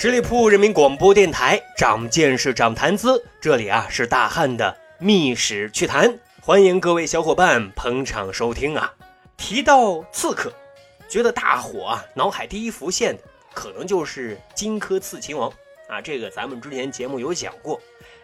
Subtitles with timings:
[0.00, 3.20] 十里铺人民广播电台，长见识，长谈资。
[3.40, 8.94] 这里啊是大汉的密史趣谈，欢迎各位小伙伴捧场收听啊。
[9.36, 10.52] 提到刺客，
[11.08, 13.22] 觉得大伙啊脑海第一浮现的
[13.52, 15.52] 可能就是荆轲刺秦王
[15.88, 16.00] 啊。
[16.00, 17.80] 这个咱们之前节目有讲过。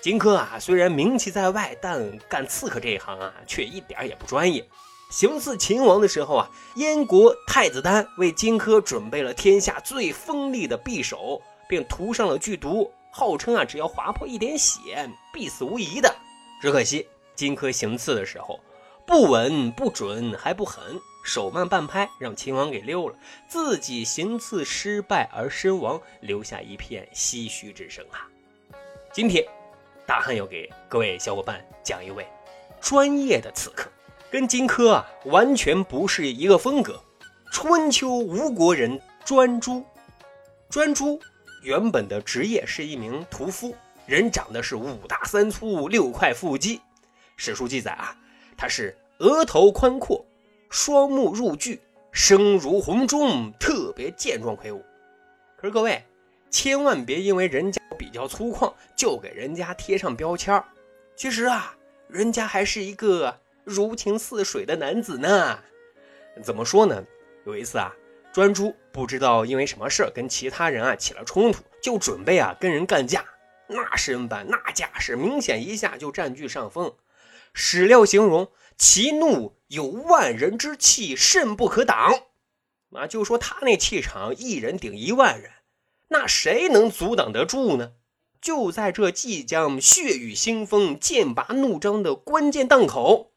[0.00, 4.66] 荆轲啊虽然名气在外，但干刺客这一行啊却一点也不专业。
[5.10, 11.42] 行刺秦王的时候啊，燕国太子丹为荆轲准备了天下最锋利的匕首。
[11.68, 16.12] 并涂上了剧毒，号称啊，只要划破一点血，必死无疑的。
[16.60, 18.58] 只可惜荆轲行刺的时候
[19.06, 23.14] 不稳不准还不狠，手慢半拍，让秦王给溜了，
[23.46, 28.26] 自己行刺失败而身亡，留下一片唏嘘之声啊。
[29.12, 29.44] 今天
[30.06, 32.26] 大汉要给各位小伙伴讲一位
[32.80, 33.90] 专业的刺客，
[34.30, 37.02] 跟荆轲啊完全不是一个风格。
[37.50, 39.84] 春秋吴国人专诸，
[40.68, 41.20] 专诸。
[41.68, 46.80] 原本的职业是一名屠夫，人长得是五大三粗六块腹肌。
[47.36, 48.16] 史书记载啊，
[48.56, 50.24] 他是额头宽阔，
[50.70, 51.78] 双目入巨，
[52.10, 54.82] 声如洪钟，特别健壮魁梧。
[55.58, 56.02] 可是各位，
[56.48, 60.64] 千万别因为人家比较粗犷，就给人家贴上标签
[61.14, 61.76] 其实啊，
[62.08, 65.58] 人家还是一个如情似水的男子呢。
[66.42, 67.04] 怎么说呢？
[67.44, 67.94] 有一次啊。
[68.32, 73.24] 专诸不知道因为什么事跟其他人啊起了冲突，就准备啊跟人干架。
[73.66, 76.94] 那身板那架势，明显一下就占据上风。
[77.52, 82.12] 史料形容其怒有万人之气，甚不可挡。
[82.92, 85.50] 啊，就说他那气场，一人顶一万人，
[86.08, 87.92] 那谁能阻挡得住呢？
[88.40, 93.32] 就在这即将血雨腥风、剑拔弩张的关键档口，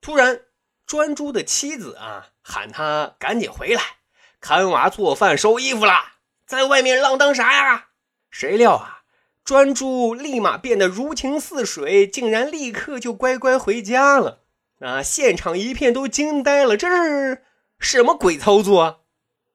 [0.00, 0.40] 突然
[0.86, 3.97] 专诸的妻子啊喊他赶紧回来。
[4.40, 6.14] 看娃、做饭、收衣服啦，
[6.46, 7.88] 在外面浪荡啥呀？
[8.30, 9.02] 谁料啊，
[9.42, 14.42] 专诸立马变得如情似水，竟然立刻就乖乖回家了。
[14.80, 17.44] 啊，现场一片都惊呆了，这是
[17.80, 19.04] 什么鬼操作？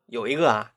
[0.08, 0.72] 有一个啊，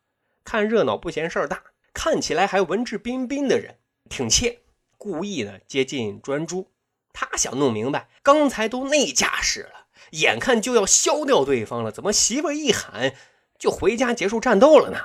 [0.45, 3.79] 看热闹不嫌事儿大，看起来还文质彬彬的人，
[4.09, 4.61] 挺怯，
[4.97, 6.71] 故意的接近专诸。
[7.13, 13.15] 他想弄明白，刚才都那架势了，眼看就要削掉对方了，怎么媳妇一喊？
[13.59, 14.99] 就回家结束战斗了呢。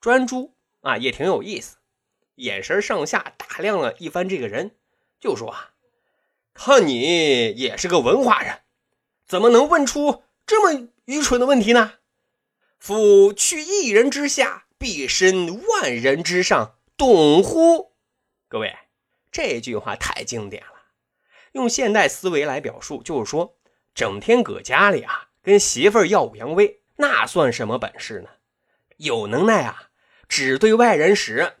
[0.00, 1.76] 专诸啊，也挺有意思，
[2.36, 4.76] 眼神上下打量了一番这个人，
[5.20, 5.72] 就说啊
[6.54, 8.60] ：“看你也是个文化人，
[9.26, 11.94] 怎么能问出这么愚蠢的问题呢？”
[12.80, 17.92] 夫去一人之下，必身万人之上，懂乎？
[18.48, 18.74] 各位，
[19.30, 20.72] 这句话太经典了。
[21.52, 23.58] 用现代思维来表述，就是说，
[23.94, 26.79] 整天搁家里啊，跟媳妇耀武扬威。
[27.00, 28.28] 那算什么本事呢？
[28.98, 29.88] 有能耐啊，
[30.28, 31.54] 只对外人使。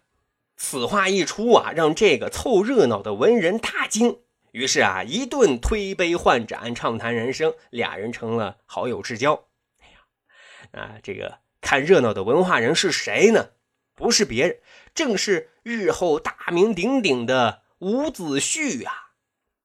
[0.58, 4.20] 此话一出啊，让这个凑热闹的文人大惊。
[4.52, 9.46] 于是啊，一顿推杯换盏，畅谈人生，俩人成了好友至交。
[9.78, 13.52] 哎呀，啊，这个看热闹的文化人是谁呢？
[13.94, 14.58] 不是别人，
[14.94, 19.12] 正是日后大名鼎鼎的伍子胥啊。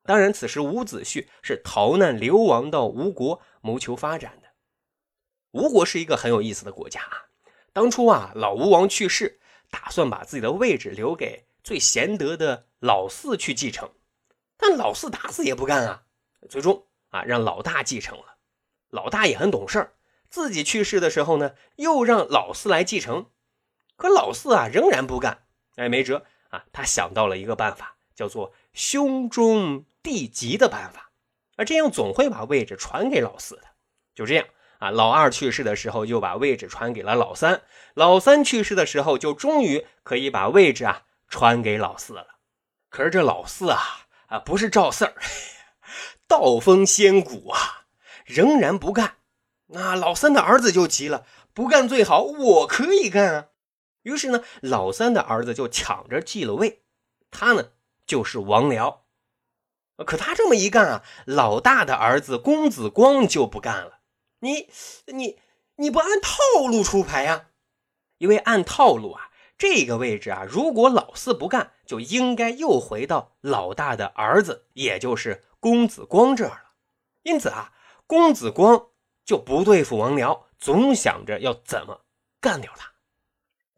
[0.04, 4.45] 当然，此时伍子胥是逃难流亡到吴国，谋求发展的。
[5.56, 7.32] 吴国是一个很有意思的国家啊。
[7.72, 9.40] 当初啊，老吴王去世，
[9.70, 13.90] 打算把自己的位置留给最贤德的老四去继承，
[14.58, 16.04] 但老四打死也不干啊。
[16.50, 18.36] 最终啊，让老大继承了。
[18.90, 19.94] 老大也很懂事
[20.30, 23.32] 自己去世的时候呢，又让老四来继承。
[23.96, 25.46] 可老四啊，仍然不干。
[25.78, 31.12] 哎，没辙啊，他想到了一个办法，叫做兄终弟及的办法，
[31.56, 33.64] 而这样总会把位置传给老四的。
[34.14, 34.46] 就这样。
[34.92, 37.62] 老二去世的时候，就把位置传给了老三；
[37.94, 42.28] 老三去世的时候，就终于可以把位置啊传给老四了。
[42.90, 43.80] 可是这老四啊
[44.28, 45.16] 啊，不是赵四儿，
[46.28, 47.86] 道风仙骨啊，
[48.26, 49.18] 仍然不干。
[49.68, 53.46] 那老三的儿子就急了，不干最好，我可以干啊。
[54.04, 56.84] 于是呢，老三的儿子就抢着继了位，
[57.32, 57.70] 他呢
[58.06, 59.00] 就是王僚。
[60.06, 63.95] 可他这么一干啊，老大的儿子公子光就不干了。
[64.46, 64.70] 你
[65.08, 65.40] 你
[65.78, 67.48] 你不按套路出牌呀？
[68.20, 76.72] 因为按套路啊，这个位置啊，如果老四不干，就应该又回到老大的儿子，也就是公子光这儿了。
[77.24, 77.74] 因此啊，
[78.06, 78.90] 公子光
[79.26, 82.02] 就不对付王僚，总想着要怎么
[82.40, 82.92] 干掉他。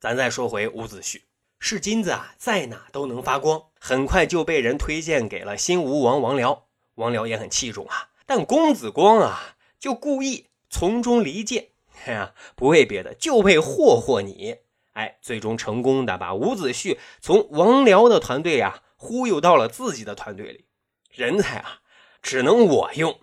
[0.01, 1.21] 咱再说回伍子胥，
[1.59, 3.63] 是金子啊，在哪都能发光。
[3.79, 6.63] 很快就被人推荐给了新吴王王僚，
[6.95, 8.09] 王僚也很器重啊。
[8.25, 9.53] 但公子光啊。
[9.79, 11.69] 就故意从中离间，
[12.05, 14.57] 哎呀，不为别的，就为霍霍你。
[14.93, 20.65] 哎，最终成功的把伍子胥从王僚的团队啊忽悠到了自己的团队里。
[21.11, 21.81] 人才啊，
[22.21, 23.19] 只能我用。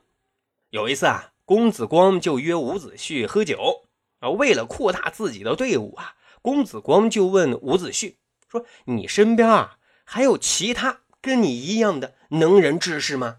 [0.70, 3.88] 有一次啊，公子光就约伍子胥喝酒
[4.20, 8.14] 啊，为了扩大自己的队伍啊，公子光就问伍子胥
[8.48, 13.38] 说：“你身边啊还有其他跟你一样的能人志士吗？”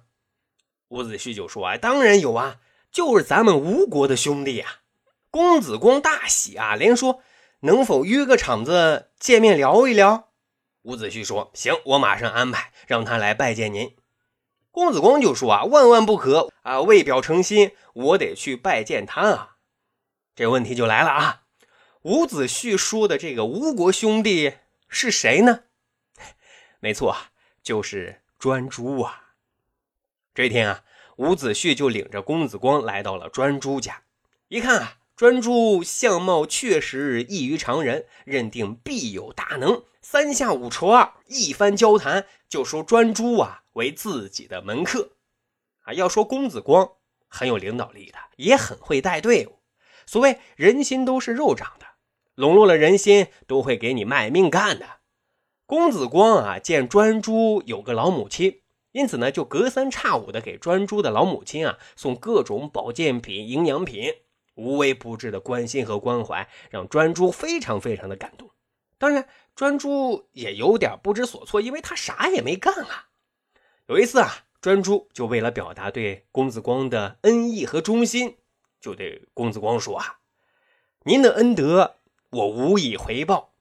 [0.89, 2.57] 伍子胥就说：“啊，当然有啊，
[2.95, 4.79] 就是咱们吴国的兄弟啊。”
[5.29, 7.21] 公子光大喜啊，连说。
[7.61, 10.29] 能否约个场子见面聊一聊？
[10.83, 13.95] 伍子胥说：“行，我马上安排，让他来拜见您。”
[14.69, 16.81] 公子光就说：“啊，万万不可啊！
[16.81, 19.55] 为表诚心，我得去拜见他啊。”
[20.35, 21.41] 这问题就来了啊！
[22.03, 24.53] 伍子胥说的这个吴国兄弟
[24.87, 25.63] 是谁呢？
[26.79, 27.17] 没错，
[27.63, 29.31] 就是专诸啊。
[30.35, 30.83] 这天啊，
[31.17, 34.03] 伍子胥就领着公子光来到了专诸家，
[34.47, 34.97] 一看啊。
[35.15, 39.85] 专诸相貌确实异于常人，认定必有大能。
[40.01, 45.11] 三下五除二，一番交谈就说专诸啊为自己的门客。
[45.83, 46.89] 啊，要说公子光
[47.29, 49.59] 很有领导力的，也很会带队伍。
[50.05, 51.85] 所谓人心都是肉长的，
[52.35, 54.85] 笼络了人心，都会给你卖命干的。
[55.65, 58.59] 公子光啊，见专诸有个老母亲，
[58.95, 64.13] 因此呢，就隔三差五的给专诸的老母亲啊送各种保健品、营养品。
[64.53, 68.51] 无微不至的关心和关怀，让专诸非常非常的感动。
[68.97, 73.09] 当然，专诸也有点不知所措，因为他啥也没干啊。
[73.87, 78.37] 有一次啊，专诸就为了表达对公子光的恩义和忠心，
[78.79, 80.19] 就对公子光说啊
[81.03, 81.97] ：“您的恩德，
[82.29, 83.51] 我无以回报。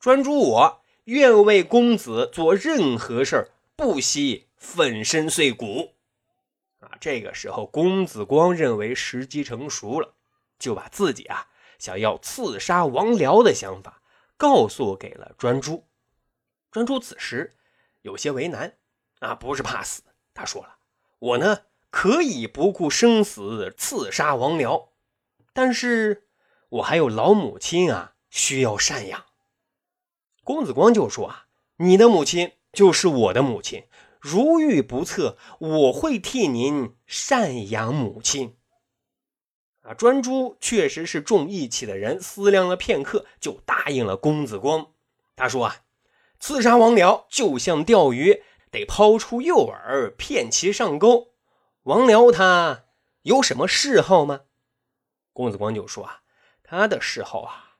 [0.00, 3.48] 专诸我愿为公子做任何事儿，
[3.82, 5.96] 不惜粉身碎骨。”
[6.78, 10.14] 啊，这个时候，公子光认为时机成熟了。
[10.56, 11.48] 就把自己啊
[11.80, 14.00] 想要刺杀王僚的想法
[14.36, 15.88] 告诉给了专诸。
[16.70, 17.56] 专诸此时
[18.02, 18.78] 有些为难
[19.18, 20.76] 啊，不是怕死，他说了
[21.18, 24.90] ：“我呢可以不顾生死刺杀王僚，
[25.52, 26.28] 但是
[26.68, 29.26] 我还有老母亲啊需要赡养。”
[30.44, 33.84] 公子光就说：“啊，你的母亲就是我的母亲，
[34.20, 38.56] 如遇不测，我会替您赡养母亲。”
[39.82, 44.92] 啊，专诸确实是重义气的人，思量了片刻，就答应了公子光。
[45.34, 45.76] 他说：“啊，
[46.38, 51.32] 刺杀王僚就像钓鱼，得抛出诱饵，骗其上钩。
[51.82, 52.84] 王僚他
[53.22, 54.42] 有什么嗜好吗？”
[55.34, 56.22] 公子光就说：“啊，
[56.62, 57.78] 他的嗜好啊，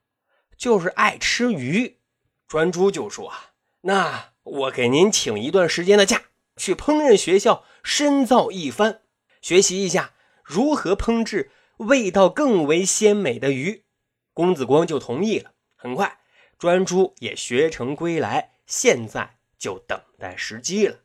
[0.56, 2.00] 就是爱吃鱼。”
[2.48, 3.52] 专诸就说：“啊，
[3.82, 6.22] 那我给您请一段时间的假，
[6.56, 9.02] 去烹饪学校深造一番，
[9.40, 13.82] 学习一下如何烹制。”味道更为鲜美的鱼，
[14.32, 15.52] 公子光就同意了。
[15.74, 16.20] 很快，
[16.56, 21.00] 专诸也学成归来，现在就等待时机了。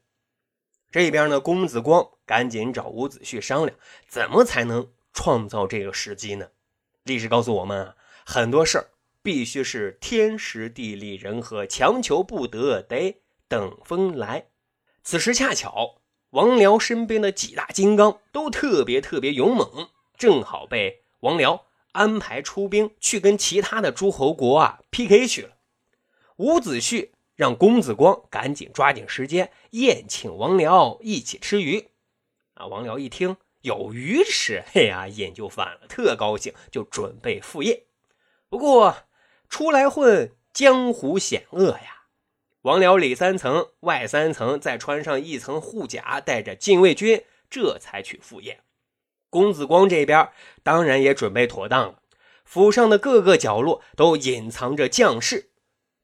[0.91, 3.75] 这边呢，公子光赶紧找伍子胥商量，
[4.07, 6.49] 怎么才能创造这个时机呢？
[7.03, 8.89] 历史告诉我们啊，很多事儿
[9.23, 14.47] 必须是天时地利人和，强求不得，得等风来。
[15.03, 16.01] 此时恰巧
[16.31, 19.89] 王僚身边的几大金刚都特别特别勇猛。
[20.17, 25.57] 正好被王僚安排出兵去跟其他的诸侯国啊 PK 去了。
[26.37, 31.89] 伍子胥让公子光赶紧抓紧时间宴请王僚一起吃鱼。
[32.55, 37.83] 啊，王僚一听有鱼吃，嘿呀，眼就翻了，特高兴，就准备赴宴。
[38.49, 38.95] 不过
[39.49, 41.96] 出来混江湖险恶呀，
[42.67, 48.59] 王僚里三层外三层，再穿上一层护甲，带着禁卫军，这才去赴宴。
[49.29, 50.29] 公子光这边
[50.63, 52.01] 当然也准备妥当了，
[52.43, 55.51] 府上的各个角落都隐藏着将士。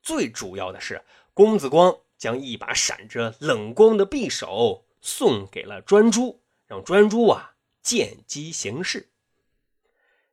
[0.01, 1.01] 最主要的是，
[1.33, 9.09] 公子光将一把闪着冷光的匕首送给了专诸，让专诸啊见机行事。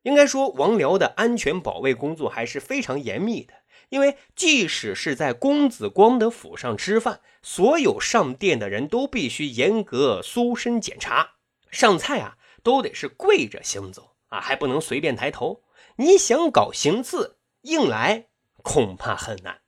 [0.02, 3.54] 应该说，王僚的安全保卫工作还是非常严密的，
[3.90, 11.34] 因为即使是在公子光的府上吃饭，所有上殿的人都必须严格搜身检查，
[11.70, 12.38] 上菜啊。
[12.62, 15.62] 都得是跪着行走啊，还不能随便抬头。
[15.96, 18.26] 你想搞行刺硬来，
[18.62, 19.62] 恐怕很难。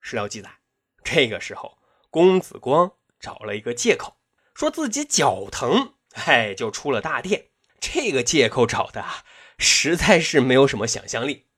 [0.00, 0.60] 史料记载，
[1.02, 1.76] 这个时候
[2.08, 4.16] 公子光找了一个借口，
[4.54, 5.92] 说自己脚疼，
[6.24, 7.48] 哎，就出了大殿。
[7.78, 9.22] 这个借口找的啊，
[9.58, 11.48] 实在是没有什么想象力。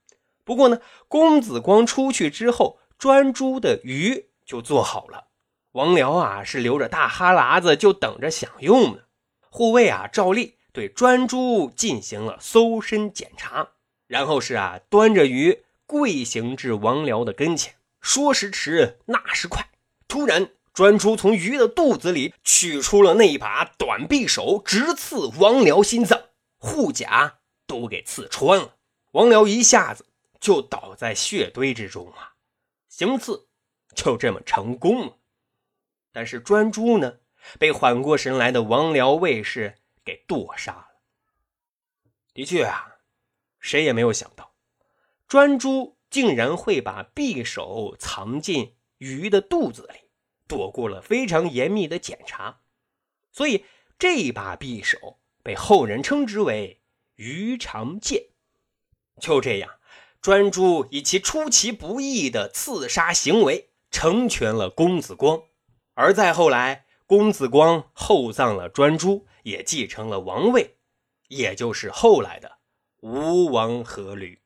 [0.47, 5.25] 不过呢，公子光出去之后，专诸的鱼就做好了。
[5.73, 9.03] 王僚啊，是流着大哈喇子，就等着享用呢。
[9.51, 13.71] 护卫啊，照例对专诸进行了搜身检查，
[14.07, 19.69] 然后是啊，端着鱼跪行至王僚的跟前，说时迟，那时快，
[20.07, 26.23] 突然专诸从鱼的肚子里取出了那一把短匕首，直刺王僚心脏，
[26.59, 28.77] 护甲都给刺穿了。
[29.11, 30.07] 王僚一下子
[30.47, 32.37] 就倒在血堆之中啊！
[32.89, 33.49] 行刺
[33.97, 35.19] 就这么成功了。
[36.13, 37.19] 但是专诸呢，
[37.59, 39.75] 被缓过神来的王僚卫士
[40.05, 40.87] 给剁杀了。
[42.33, 42.99] 的确啊，
[43.59, 44.55] 谁也没有想到，
[45.27, 49.99] 专诸竟然会把匕首藏进鱼的肚子里，
[50.47, 52.61] 躲过了非常严密的检查。
[53.33, 53.65] 所以
[53.99, 56.81] 这把匕首被后人称之为
[57.17, 58.29] “鱼肠剑”。
[59.21, 59.81] 就这样，
[60.21, 65.43] 专诸以其出其不意的刺杀行为，成全了公子光。
[65.95, 70.77] 而再后来，公子光厚葬了专诸，也继承了王位。
[71.29, 72.59] 也就是后来的
[73.01, 74.39] 吴王阖闾。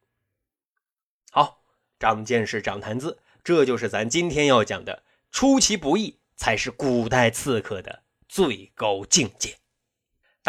[1.30, 1.62] 好，
[1.98, 5.02] 长见识，长谈资，这就是咱今天要讲的。
[5.30, 9.59] 出其不意才是古代刺客的最高境界。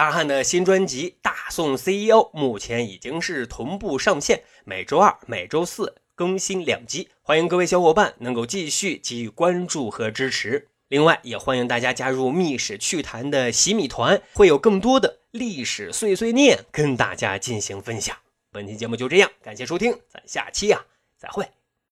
[0.02, 7.10] 大汉的新专辑《大宋 CEO》目前已经是同步上线，每周二、每周四更新两集。
[7.22, 10.70] 欢迎各位小伙伴能够继续给予关注和支持。
[10.88, 15.20] 另外，也欢迎大家加入《密史趣谈》的洗米团，会有更多的。
[15.30, 18.18] 历史碎碎念跟大家进行分享。
[18.52, 20.84] 本期节目就这样，感谢收听，咱下期啊
[21.16, 21.48] 再会。